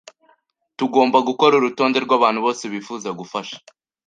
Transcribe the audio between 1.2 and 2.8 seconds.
gukora urutonde rwabantu bose